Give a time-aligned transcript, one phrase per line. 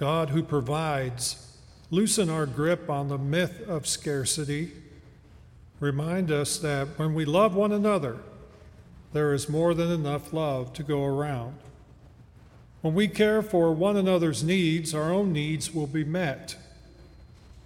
[0.00, 1.58] God who provides,
[1.90, 4.72] loosen our grip on the myth of scarcity.
[5.78, 8.16] Remind us that when we love one another,
[9.12, 11.54] there is more than enough love to go around.
[12.80, 16.56] When we care for one another's needs, our own needs will be met.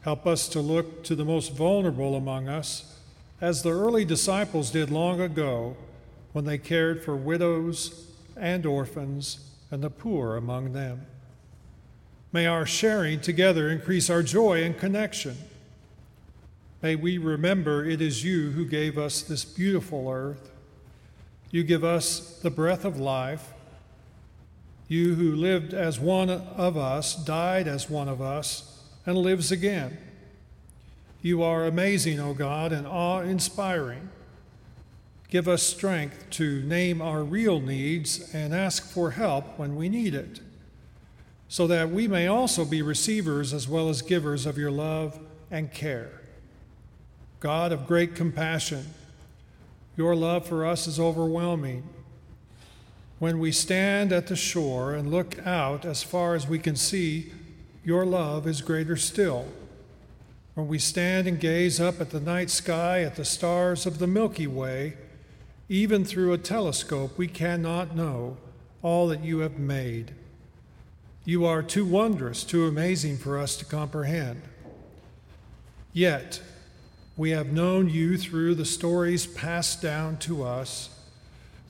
[0.00, 2.98] Help us to look to the most vulnerable among us,
[3.40, 5.76] as the early disciples did long ago
[6.32, 11.06] when they cared for widows and orphans and the poor among them.
[12.34, 15.36] May our sharing together increase our joy and connection.
[16.82, 20.50] May we remember it is you who gave us this beautiful earth.
[21.52, 23.52] You give us the breath of life.
[24.88, 29.96] You who lived as one of us, died as one of us, and lives again.
[31.22, 34.08] You are amazing, O God, and awe inspiring.
[35.28, 40.16] Give us strength to name our real needs and ask for help when we need
[40.16, 40.40] it
[41.54, 45.20] so that we may also be receivers as well as givers of your love
[45.52, 46.20] and care.
[47.38, 48.86] God of great compassion,
[49.96, 51.84] your love for us is overwhelming.
[53.20, 57.30] When we stand at the shore and look out as far as we can see,
[57.84, 59.46] your love is greater still.
[60.54, 64.08] When we stand and gaze up at the night sky, at the stars of the
[64.08, 64.94] Milky Way,
[65.68, 68.38] even through a telescope, we cannot know
[68.82, 70.14] all that you have made.
[71.26, 74.42] You are too wondrous, too amazing for us to comprehend.
[75.94, 76.42] Yet,
[77.16, 80.90] we have known you through the stories passed down to us,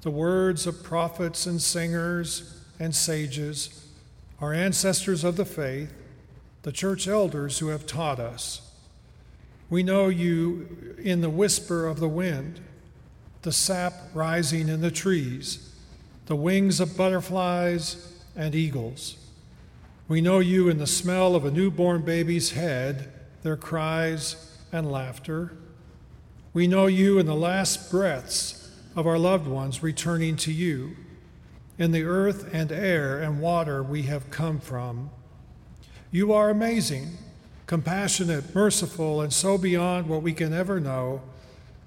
[0.03, 3.87] the words of prophets and singers and sages,
[4.41, 5.93] our ancestors of the faith,
[6.63, 8.73] the church elders who have taught us.
[9.71, 12.61] We know you in the whisper of the wind,
[13.43, 15.73] the sap rising in the trees,
[16.27, 19.17] the wings of butterflies and eagles.
[20.07, 23.11] We know you in the smell of a newborn baby's head,
[23.43, 25.57] their cries and laughter.
[26.53, 30.95] We know you in the last breaths of our loved ones returning to you,
[31.79, 35.11] in the earth and air and water we have come from.
[36.11, 37.17] You are amazing,
[37.67, 41.23] compassionate, merciful, and so beyond what we can ever know,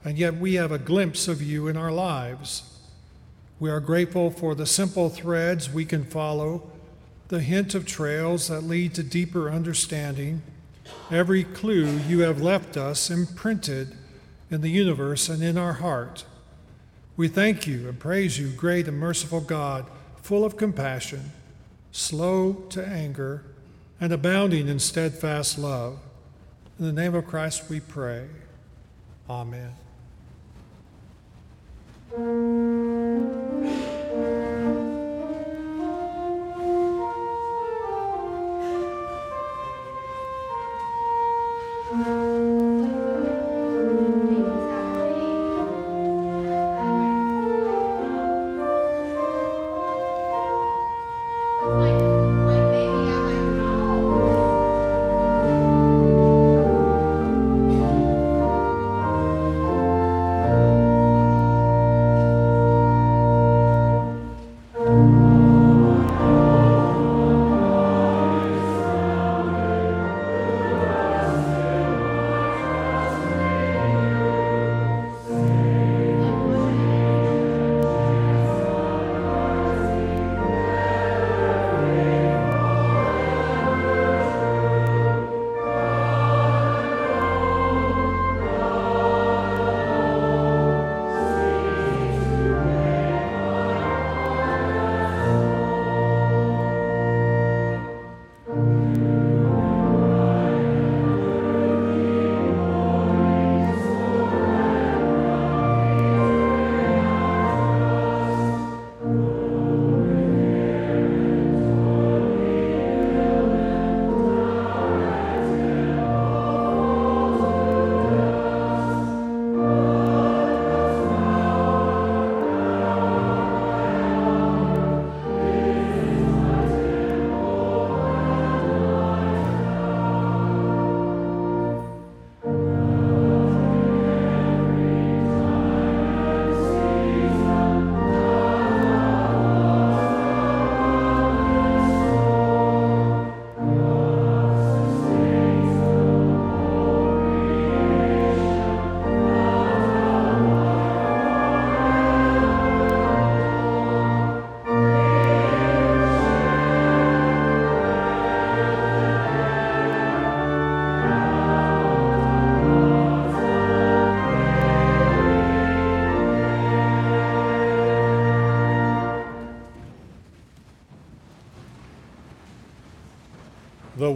[0.04, 2.80] and yet we have a glimpse of you in our lives.
[3.60, 6.72] We are grateful for the simple threads we can follow
[7.28, 10.42] the hint of trails that lead to deeper understanding,
[11.12, 13.96] every clue you have left us imprinted
[14.50, 16.26] in the universe and in our heart.
[17.18, 19.86] We thank you and praise you, great and merciful God,
[20.22, 21.32] full of compassion,
[21.92, 23.44] slow to anger,
[24.00, 26.00] and abounding in steadfast love.
[26.80, 28.28] In the name of Christ we pray.
[29.30, 29.74] Amen.
[41.98, 42.37] Mm-hmm.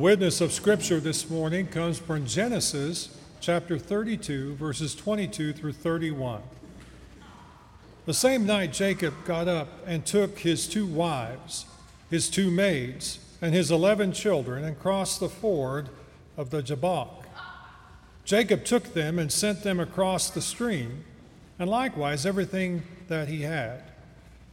[0.01, 6.41] Witness of Scripture this morning comes from Genesis chapter 32, verses 22 through 31.
[8.07, 11.67] The same night Jacob got up and took his two wives,
[12.09, 15.89] his two maids, and his eleven children and crossed the ford
[16.35, 17.27] of the Jabbok.
[18.25, 21.03] Jacob took them and sent them across the stream,
[21.59, 23.83] and likewise everything that he had.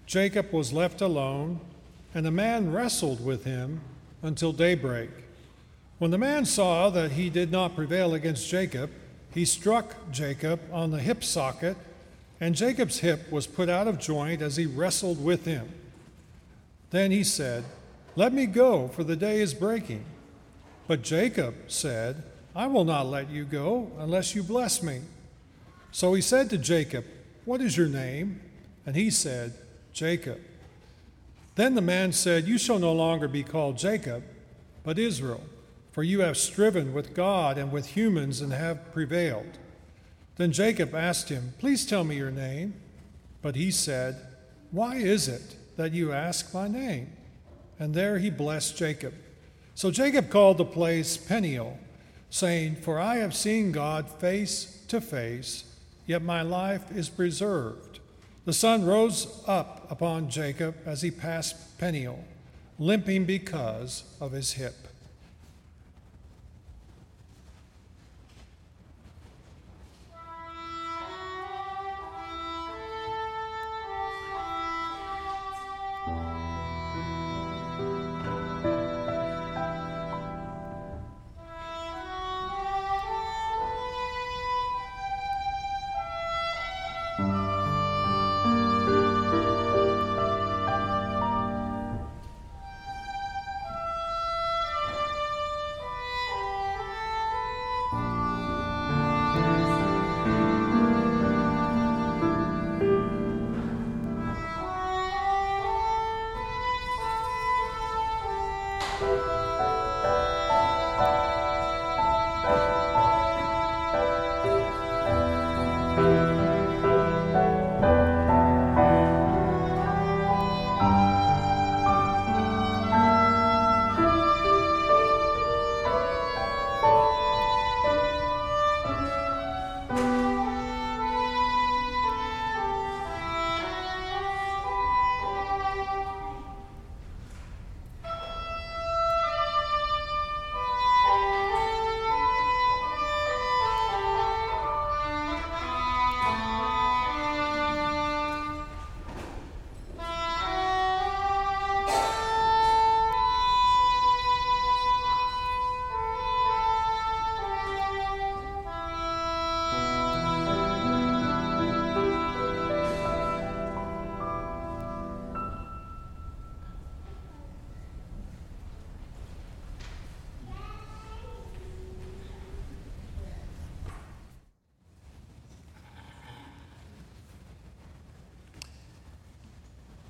[0.04, 1.58] Jacob was left alone,
[2.14, 3.80] and a man wrestled with him
[4.22, 5.08] until daybreak.
[5.98, 8.90] When the man saw that he did not prevail against Jacob,
[9.34, 11.76] he struck Jacob on the hip socket,
[12.40, 15.68] and Jacob's hip was put out of joint as he wrestled with him.
[16.90, 17.64] Then he said,
[18.14, 20.04] Let me go, for the day is breaking.
[20.86, 22.22] But Jacob said,
[22.54, 25.00] I will not let you go unless you bless me.
[25.90, 27.04] So he said to Jacob,
[27.44, 28.40] What is your name?
[28.86, 29.52] And he said,
[29.92, 30.40] Jacob.
[31.56, 34.22] Then the man said, You shall no longer be called Jacob,
[34.84, 35.42] but Israel
[35.98, 39.58] for you have striven with God and with humans and have prevailed.
[40.36, 42.74] Then Jacob asked him, Please tell me your name.
[43.42, 44.14] But he said,
[44.70, 47.10] Why is it that you ask my name?
[47.80, 49.12] And there he blessed Jacob.
[49.74, 51.76] So Jacob called the place Peniel,
[52.30, 55.64] saying, For I have seen God face to face,
[56.06, 57.98] yet my life is preserved.
[58.44, 62.22] The sun rose up upon Jacob as he passed Peniel,
[62.78, 64.87] limping because of his hip.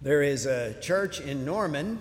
[0.08, 1.98] There is a church in Norman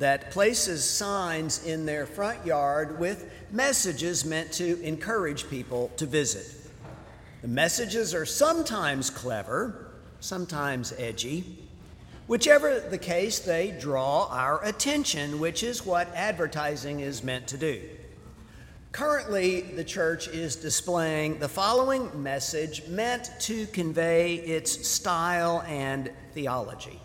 [0.00, 6.52] that places signs in their front yard with messages meant to encourage people to visit.
[7.42, 11.56] The messages are sometimes clever, sometimes edgy.
[12.26, 17.80] Whichever the case, they draw our attention, which is what advertising is meant to do.
[18.90, 26.98] Currently, the church is displaying the following message meant to convey its style and theology.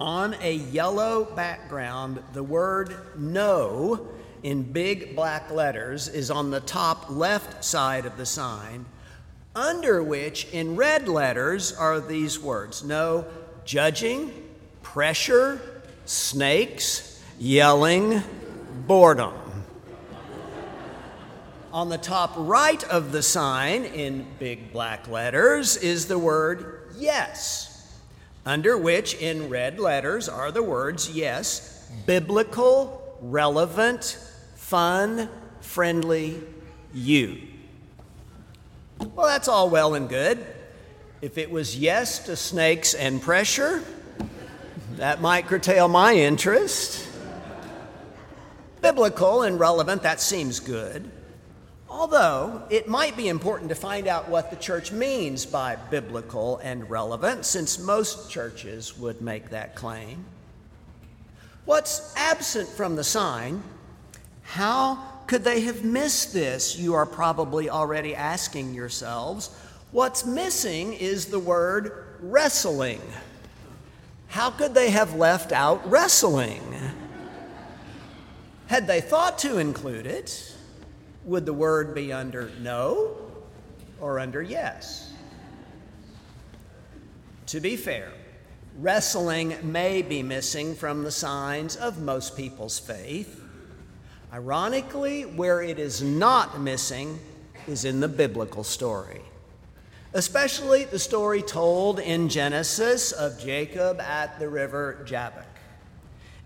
[0.00, 4.08] On a yellow background, the word no
[4.42, 8.86] in big black letters is on the top left side of the sign,
[9.54, 13.24] under which in red letters are these words no
[13.64, 14.32] judging,
[14.82, 15.60] pressure,
[16.06, 18.20] snakes, yelling,
[18.88, 19.32] boredom.
[21.72, 27.73] On the top right of the sign in big black letters is the word yes
[28.46, 34.18] under which in red letters are the words yes, biblical, relevant,
[34.54, 35.28] fun,
[35.60, 36.40] friendly,
[36.92, 37.40] you.
[39.14, 40.44] Well, that's all well and good.
[41.20, 43.82] If it was yes to snakes and pressure,
[44.96, 47.08] that might curtail my interest.
[48.82, 51.10] Biblical and relevant, that seems good.
[51.96, 56.90] Although it might be important to find out what the church means by biblical and
[56.90, 60.24] relevant, since most churches would make that claim.
[61.66, 63.62] What's absent from the sign
[64.42, 64.96] How
[65.28, 66.76] could they have missed this?
[66.76, 69.50] You are probably already asking yourselves.
[69.92, 73.00] What's missing is the word wrestling.
[74.26, 76.60] How could they have left out wrestling?
[78.66, 80.53] Had they thought to include it,
[81.24, 83.16] would the word be under no
[84.00, 85.12] or under yes?
[87.46, 88.10] To be fair,
[88.78, 93.40] wrestling may be missing from the signs of most people's faith.
[94.32, 97.18] Ironically, where it is not missing
[97.68, 99.20] is in the biblical story,
[100.12, 105.53] especially the story told in Genesis of Jacob at the river Jabbok.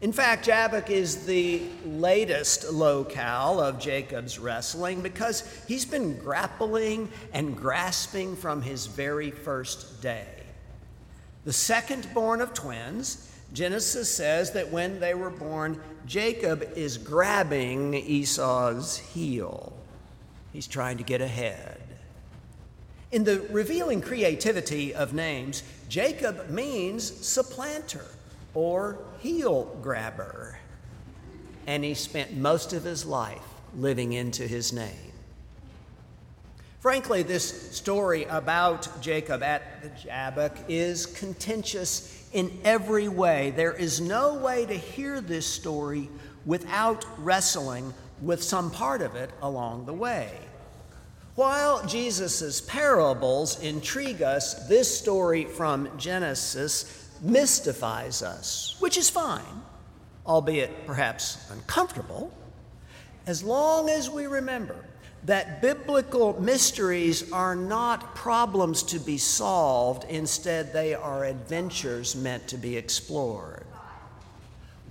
[0.00, 7.56] In fact, Jabbok is the latest locale of Jacob's wrestling because he's been grappling and
[7.56, 10.28] grasping from his very first day.
[11.44, 17.94] The second born of twins, Genesis says that when they were born, Jacob is grabbing
[17.94, 19.72] Esau's heel.
[20.52, 21.80] He's trying to get ahead.
[23.10, 28.04] In the revealing creativity of names, Jacob means supplanter
[28.54, 30.58] or heel grabber.
[31.66, 33.42] And he spent most of his life
[33.76, 35.12] living into his name.
[36.80, 43.50] Frankly, this story about Jacob at the Jabbok is contentious in every way.
[43.56, 46.08] There is no way to hear this story
[46.46, 50.30] without wrestling with some part of it along the way.
[51.34, 59.62] While Jesus' parables intrigue us, this story from Genesis mystifies us, which is fine,
[60.26, 62.32] albeit perhaps uncomfortable,
[63.26, 64.76] as long as we remember
[65.24, 72.56] that biblical mysteries are not problems to be solved, instead, they are adventures meant to
[72.56, 73.66] be explored.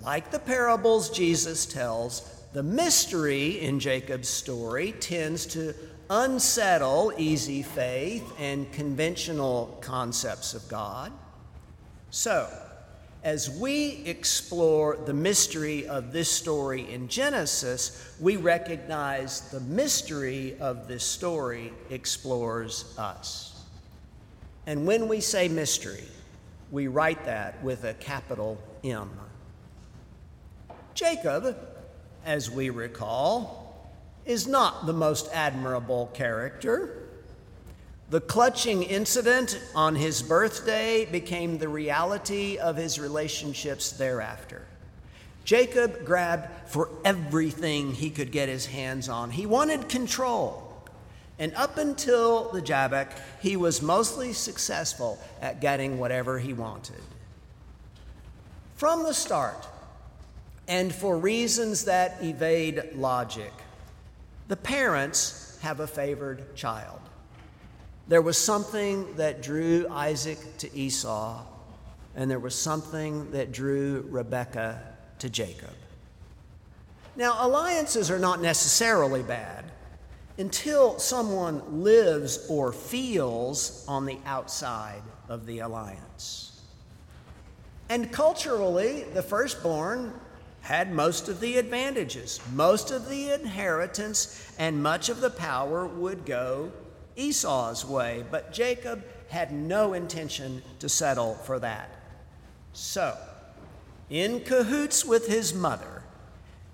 [0.01, 2.21] Like the parables Jesus tells,
[2.53, 5.73] the mystery in Jacob's story tends to
[6.09, 11.11] unsettle easy faith and conventional concepts of God.
[12.17, 12.49] So,
[13.23, 20.87] as we explore the mystery of this story in Genesis, we recognize the mystery of
[20.87, 23.63] this story explores us.
[24.65, 26.05] And when we say mystery,
[26.71, 29.11] we write that with a capital M.
[30.95, 31.55] Jacob,
[32.25, 33.91] as we recall,
[34.25, 36.96] is not the most admirable character.
[38.09, 44.65] The clutching incident on his birthday became the reality of his relationships thereafter.
[45.43, 49.31] Jacob grabbed for everything he could get his hands on.
[49.31, 50.63] He wanted control.
[51.37, 53.11] And up until the Jabbok,
[53.41, 57.01] he was mostly successful at getting whatever he wanted.
[58.75, 59.67] From the start,
[60.67, 63.51] and for reasons that evade logic,
[64.47, 66.99] the parents have a favored child.
[68.07, 71.43] There was something that drew Isaac to Esau,
[72.15, 74.81] and there was something that drew Rebekah
[75.19, 75.73] to Jacob.
[77.17, 79.65] Now, alliances are not necessarily bad
[80.37, 86.61] until someone lives or feels on the outside of the alliance.
[87.89, 90.13] And culturally, the firstborn
[90.61, 96.25] had most of the advantages, most of the inheritance, and much of the power would
[96.25, 96.71] go
[97.17, 101.89] Esau's way, but Jacob had no intention to settle for that.
[102.71, 103.17] So,
[104.09, 106.03] in cahoots with his mother,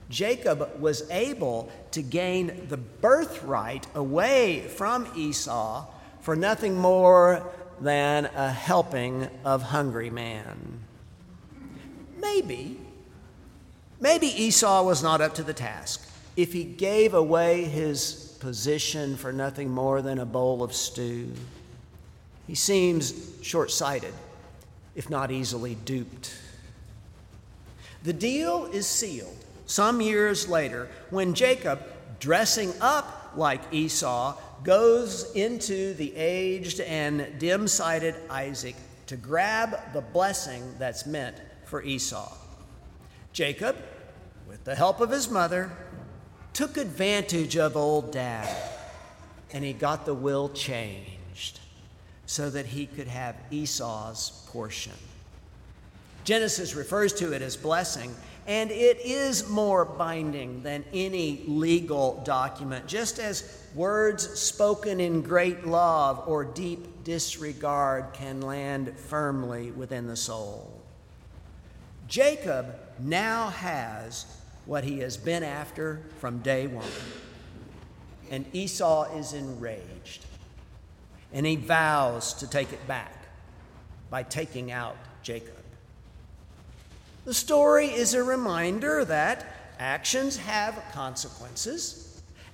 [0.10, 5.88] Jacob was able to gain the birthright away from Esau
[6.22, 10.80] for nothing more than a helping of hungry man.
[12.18, 12.80] Maybe,
[14.00, 16.08] maybe Esau was not up to the task.
[16.36, 21.32] If he gave away his position for nothing more than a bowl of stew.
[22.46, 24.14] He seems short sighted,
[24.96, 26.36] if not easily duped.
[28.04, 31.82] The deal is sealed some years later when Jacob,
[32.20, 38.76] dressing up like Esau, goes into the aged and dim sighted Isaac
[39.08, 42.30] to grab the blessing that's meant for Esau.
[43.32, 43.78] Jacob,
[44.50, 45.72] with the help of his mother,
[46.54, 48.56] took advantage of old dad
[49.52, 51.60] and he got the will changed
[52.26, 54.94] so that he could have Esau's portion.
[56.24, 58.16] Genesis refers to it as blessing,
[58.48, 65.68] and it is more binding than any legal document, just as words spoken in great
[65.68, 70.82] love or deep disregard can land firmly within the soul.
[72.08, 74.26] Jacob now has
[74.65, 76.86] what he has been after from day one.
[78.32, 80.25] And Esau is enraged.
[81.34, 83.13] And he vows to take it back
[84.10, 85.58] by taking out Jacob.
[87.25, 89.46] The story is a reminder that
[89.79, 92.03] actions have consequences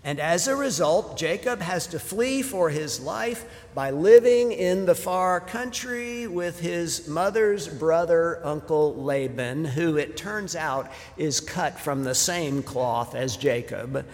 [0.04, 4.96] and as a result, Jacob has to flee for his life by living in the
[4.96, 12.04] far country with his mother's brother, Uncle Laban, who it turns out is cut from
[12.04, 14.06] the same cloth as Jacob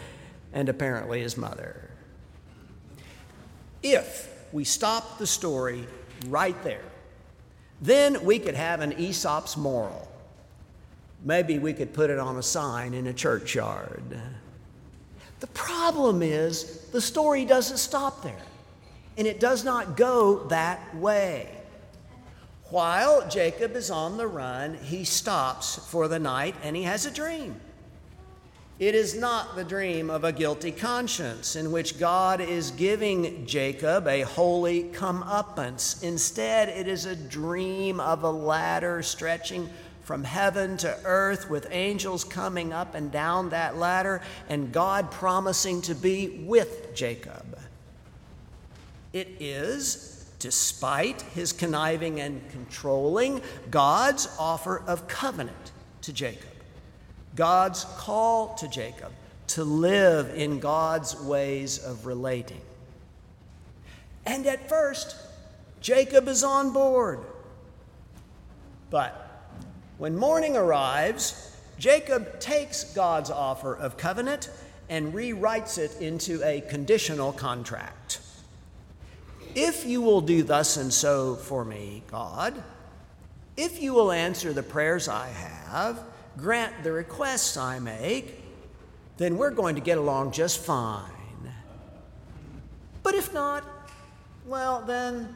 [0.54, 1.89] and apparently his mother.
[3.84, 5.86] If we stop the story
[6.27, 6.82] right there,
[7.80, 10.12] then we could have an Aesop's moral.
[11.24, 14.20] Maybe we could put it on a sign in a churchyard.
[15.45, 18.41] The problem is the story doesn't stop there,
[19.15, 21.51] and it does not go that way.
[22.71, 27.11] While Jacob is on the run, he stops for the night and he has a
[27.11, 27.61] dream.
[28.79, 34.07] It is not the dream of a guilty conscience in which God is giving Jacob
[34.07, 36.01] a holy comeuppance.
[36.01, 39.69] Instead, it is a dream of a ladder stretching
[40.05, 45.81] from heaven to earth with angels coming up and down that ladder and God promising
[45.81, 47.57] to be with Jacob.
[49.13, 55.71] It is, despite his conniving and controlling, God's offer of covenant
[56.03, 56.53] to Jacob,
[57.35, 59.12] God's call to Jacob
[59.47, 62.62] to live in God's ways of relating.
[64.23, 65.15] And at first,
[65.82, 67.21] Jacob is on board.
[68.91, 69.24] But
[69.97, 74.49] when morning arrives, Jacob takes God's offer of covenant
[74.89, 78.19] and rewrites it into a conditional contract.
[79.55, 82.62] If you will do thus and so for me, God,
[83.55, 86.03] if you will answer the prayers I have,
[86.38, 88.41] grant the requests I make,
[89.17, 91.03] then we're going to get along just fine.
[93.01, 93.63] But if not,
[94.45, 95.36] well, then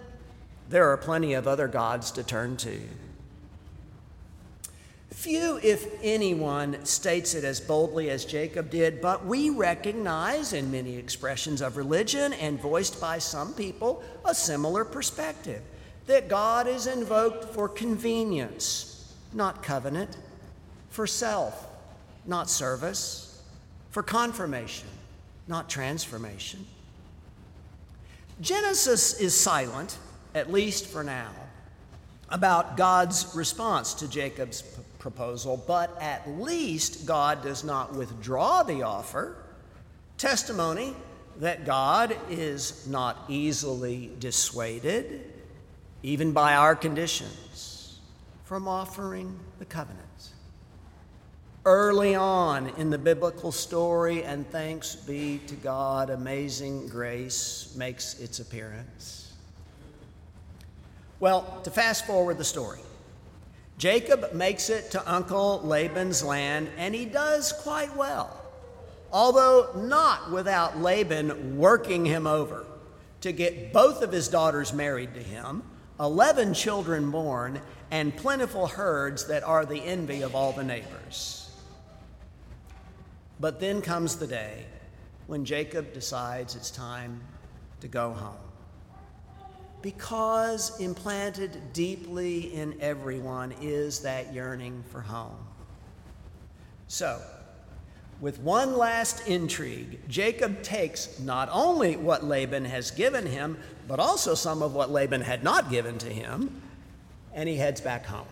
[0.69, 2.79] there are plenty of other gods to turn to.
[5.19, 10.95] Few, if anyone, states it as boldly as Jacob did, but we recognize in many
[10.95, 15.61] expressions of religion and voiced by some people a similar perspective
[16.07, 20.15] that God is invoked for convenience, not covenant,
[20.89, 21.67] for self,
[22.25, 23.43] not service,
[23.89, 24.87] for confirmation,
[25.49, 26.65] not transformation.
[28.39, 29.97] Genesis is silent,
[30.33, 31.31] at least for now,
[32.29, 34.63] about God's response to Jacob's
[34.99, 39.35] proposal, but at least God does not withdraw the offer.
[40.17, 40.93] Testimony
[41.37, 45.31] that God is not easily dissuaded,
[46.03, 47.99] even by our conditions,
[48.43, 50.05] from offering the covenant.
[51.65, 58.39] Early on in the biblical story, and thanks be to God, amazing grace makes its
[58.39, 59.33] appearance.
[61.19, 62.79] Well, to fast forward the story,
[63.79, 68.41] Jacob makes it to Uncle Laban's land, and he does quite well,
[69.09, 72.65] although not without Laban working him over
[73.21, 75.63] to get both of his daughters married to him,
[75.97, 81.49] 11 children born, and plentiful herds that are the envy of all the neighbors.
[83.39, 84.65] But then comes the day
[85.27, 87.21] when Jacob decides it's time
[87.79, 88.48] to go home
[89.81, 95.37] because implanted deeply in everyone is that yearning for home.
[96.87, 97.21] So,
[98.19, 104.35] with one last intrigue, Jacob takes not only what Laban has given him, but also
[104.35, 106.61] some of what Laban had not given to him,
[107.33, 108.27] and he heads back home.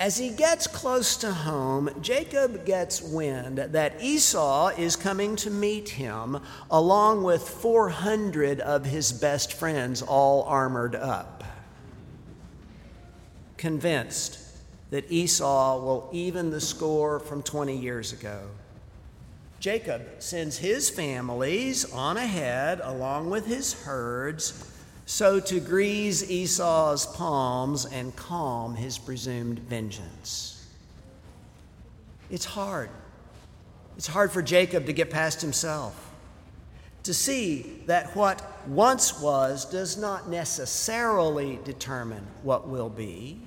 [0.00, 5.88] As he gets close to home, Jacob gets wind that Esau is coming to meet
[5.88, 6.38] him,
[6.70, 11.42] along with 400 of his best friends, all armored up.
[13.56, 14.38] Convinced
[14.90, 18.42] that Esau will even the score from 20 years ago,
[19.58, 24.52] Jacob sends his families on ahead, along with his herds
[25.08, 30.66] so to grease Esau's palms and calm his presumed vengeance.
[32.30, 32.90] It's hard.
[33.96, 36.12] It's hard for Jacob to get past himself,
[37.04, 43.40] to see that what once was does not necessarily determine what will be.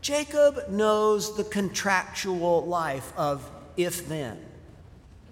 [0.00, 4.42] Jacob knows the contractual life of if then,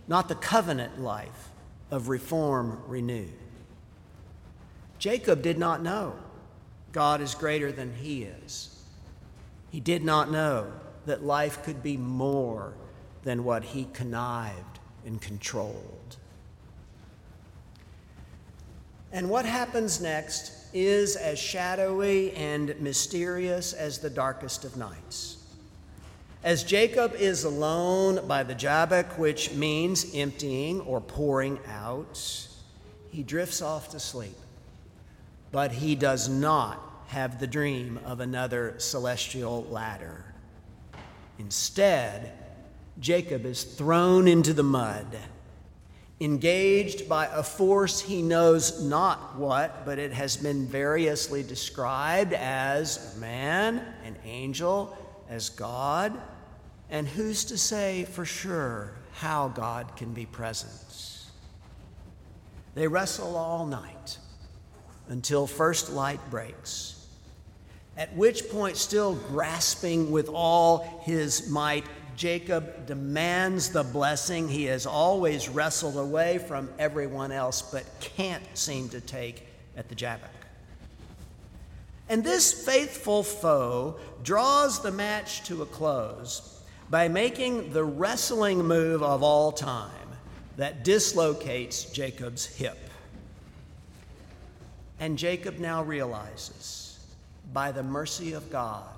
[0.08, 1.48] not the covenant life
[1.90, 3.32] of reform renewed.
[4.98, 6.14] Jacob did not know
[6.92, 8.78] God is greater than he is.
[9.70, 10.72] He did not know
[11.06, 12.74] that life could be more
[13.24, 16.16] than what he connived and controlled.
[19.12, 25.38] And what happens next is as shadowy and mysterious as the darkest of nights.
[26.42, 32.48] As Jacob is alone by the Jabbok, which means emptying or pouring out,
[33.10, 34.36] he drifts off to sleep.
[35.54, 40.24] But he does not have the dream of another celestial ladder.
[41.38, 42.32] Instead,
[42.98, 45.16] Jacob is thrown into the mud
[46.20, 53.14] engaged by a force he knows not what, but it has been variously described as
[53.14, 54.96] a man, an angel,
[55.28, 56.20] as God.
[56.90, 60.72] And who's to say for sure how God can be present?
[62.74, 64.18] They wrestle all night
[65.08, 66.94] until first light breaks,
[67.96, 71.84] at which point, still grasping with all his might,
[72.16, 78.88] Jacob demands the blessing he has always wrestled away from everyone else but can't seem
[78.88, 80.30] to take at the Jabbok.
[82.08, 89.02] And this faithful foe draws the match to a close by making the wrestling move
[89.02, 89.90] of all time
[90.56, 92.83] that dislocates Jacob's hip.
[95.04, 96.98] And Jacob now realizes,
[97.52, 98.88] by the mercy of God,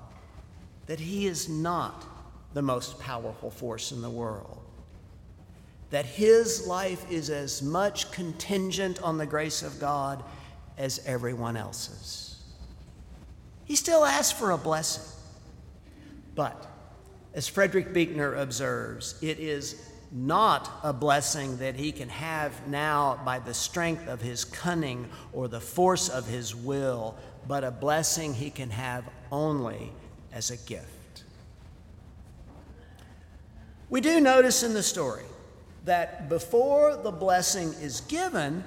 [0.85, 2.05] that he is not
[2.53, 4.63] the most powerful force in the world.
[5.89, 10.23] That his life is as much contingent on the grace of God
[10.77, 12.41] as everyone else's.
[13.65, 15.03] He still asks for a blessing.
[16.35, 16.67] But,
[17.33, 19.81] as Frederick Buechner observes, it is
[20.25, 25.47] not a blessing that he can have now by the strength of his cunning or
[25.47, 27.15] the force of his will,
[27.47, 29.91] but a blessing he can have only
[30.33, 31.23] as a gift.
[33.89, 35.23] We do notice in the story
[35.85, 38.63] that before the blessing is given,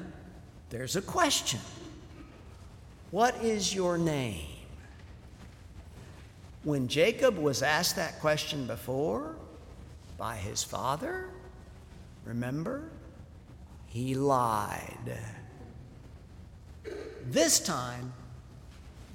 [0.71, 1.61] there's a question
[3.11, 4.47] What is your name?
[6.63, 9.35] When Jacob was asked that question before
[10.17, 11.31] by his father,
[12.25, 12.91] remember,
[13.87, 15.19] he lied.
[17.27, 18.13] This time,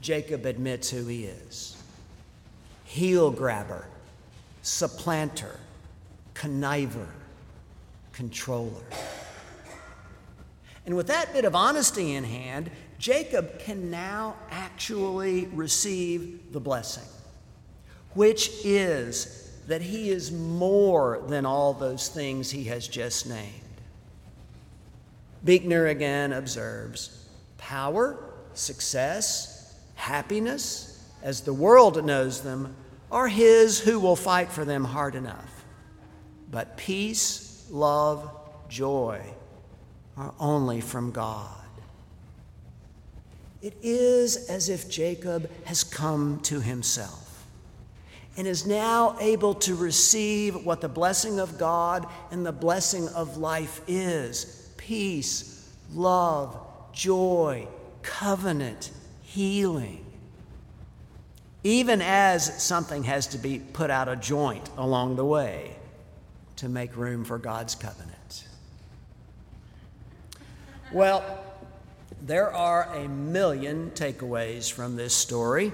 [0.02, 1.78] Jacob admits who he is
[2.86, 3.88] heel grabber,
[4.62, 5.60] supplanter,
[6.34, 7.08] conniver,
[8.14, 8.84] controller.
[10.86, 17.08] And with that bit of honesty in hand, Jacob can now actually receive the blessing,
[18.14, 23.62] which is that he is more than all those things he has just named.
[25.44, 27.26] Buechner again observes
[27.58, 28.18] power,
[28.54, 32.76] success, happiness, as the world knows them,
[33.12, 35.66] are his who will fight for them hard enough.
[36.52, 38.30] But peace, love,
[38.70, 39.22] joy
[40.18, 41.50] are only from God.
[43.62, 47.25] It is as if Jacob has come to himself
[48.38, 53.38] and is now able to receive what the blessing of God and the blessing of
[53.38, 56.58] life is peace, love,
[56.92, 57.68] joy,
[58.02, 58.92] covenant,
[59.24, 60.06] healing.
[61.64, 65.76] Even as something has to be put out of joint along the way
[66.58, 68.48] to make room for God's covenant.
[70.94, 71.24] Well,
[72.22, 75.74] there are a million takeaways from this story,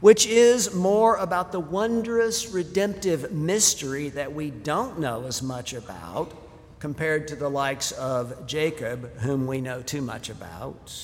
[0.00, 6.32] which is more about the wondrous redemptive mystery that we don't know as much about
[6.78, 10.94] compared to the likes of Jacob, whom we know too much about,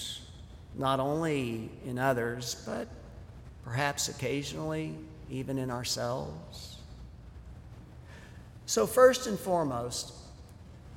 [0.77, 2.87] not only in others, but
[3.65, 4.95] perhaps occasionally
[5.31, 6.79] even in ourselves.
[8.67, 10.15] So, first and foremost,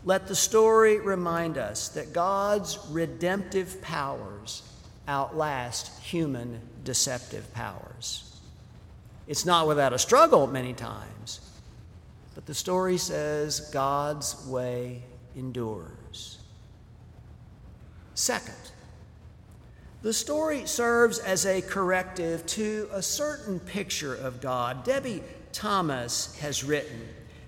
[0.06, 4.62] let the story remind us that God's redemptive powers
[5.08, 8.40] outlast human deceptive powers.
[9.28, 11.42] It's not without a struggle many times,
[12.36, 15.02] but the story says God's way
[15.36, 16.40] endures.
[18.14, 18.56] Second,
[20.02, 24.86] the story serves as a corrective to a certain picture of God.
[24.86, 27.08] Debie Thomas has written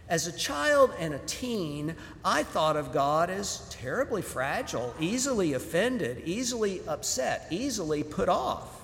[0.09, 1.95] as a child and a teen,
[2.25, 8.81] I thought of God as terribly fragile, easily offended, easily upset, easily put off.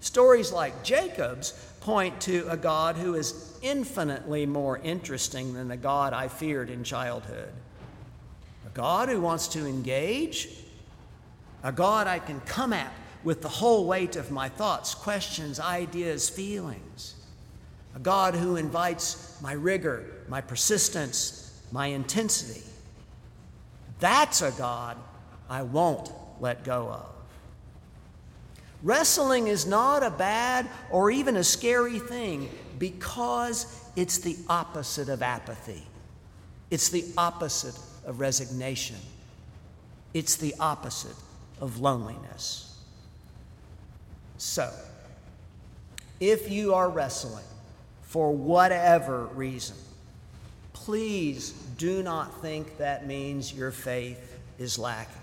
[0.00, 6.12] Stories like Jacob's point to a God who is infinitely more interesting than the God
[6.12, 7.52] I feared in childhood.
[8.66, 10.50] A God who wants to engage,
[11.62, 12.92] a God I can come at
[13.24, 17.14] with the whole weight of my thoughts, questions, ideas, feelings.
[17.94, 22.62] A God who invites my rigor, my persistence, my intensity.
[24.00, 24.96] That's a God
[25.48, 27.08] I won't let go of.
[28.82, 35.22] Wrestling is not a bad or even a scary thing because it's the opposite of
[35.22, 35.82] apathy.
[36.70, 38.96] It's the opposite of resignation.
[40.14, 41.16] It's the opposite
[41.60, 42.76] of loneliness.
[44.38, 44.72] So,
[46.18, 47.44] if you are wrestling
[48.12, 49.74] for whatever reason,
[50.74, 55.16] please do not think that means your faith is lacking.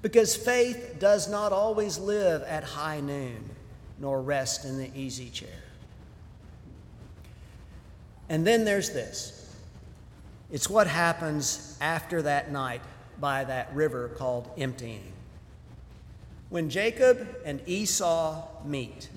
[0.00, 3.50] Because faith does not always live at high noon,
[3.98, 5.50] nor rest in the easy chair.
[8.30, 9.54] And then there's this
[10.50, 12.80] it's what happens after that night
[13.20, 15.12] by that river called emptying.
[16.48, 19.10] When Jacob and Esau meet,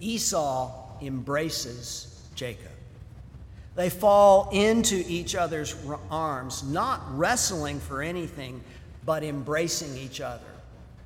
[0.00, 2.70] Esau embraces Jacob.
[3.74, 5.76] They fall into each other's
[6.10, 8.60] arms, not wrestling for anything,
[9.04, 10.44] but embracing each other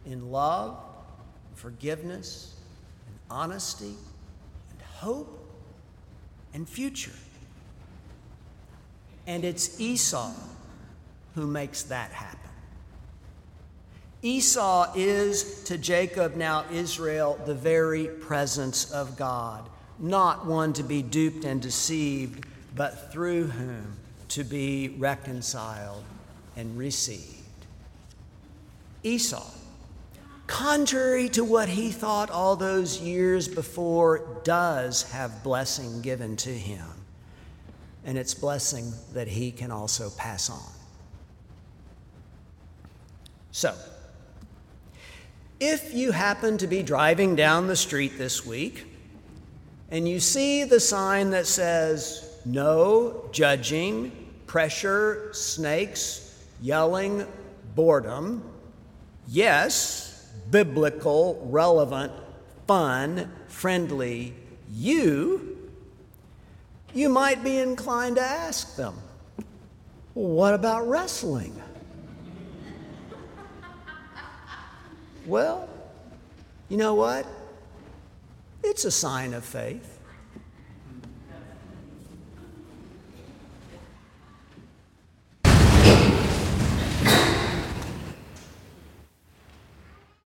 [0.07, 0.79] in love,
[1.55, 2.55] forgiveness,
[3.07, 3.95] and honesty,
[4.71, 5.39] and hope,
[6.55, 7.13] and future.
[9.27, 10.33] And it's Esau
[11.35, 12.39] who makes that happen.
[14.23, 19.69] Esau is to Jacob, now Israel, the very presence of God,
[20.03, 23.97] not one to be duped and deceived, but through whom
[24.29, 26.03] to be reconciled
[26.57, 27.37] and received.
[29.05, 29.49] Esau,
[30.47, 36.87] contrary to what he thought all those years before, does have blessing given to him.
[38.05, 40.73] And it's blessing that he can also pass on.
[43.53, 43.77] So,
[45.61, 48.92] if you happen to be driving down the street this week
[49.93, 54.11] and you see the sign that says, no judging,
[54.47, 57.27] pressure, snakes, yelling,
[57.75, 58.43] boredom,
[59.29, 62.11] yes, biblical, relevant,
[62.67, 64.33] fun, friendly,
[64.73, 65.59] you,
[66.95, 68.95] you might be inclined to ask them,
[70.15, 71.55] what about wrestling?
[75.27, 75.69] well,
[76.71, 77.27] you know what?
[78.65, 79.92] It's a sign of faith.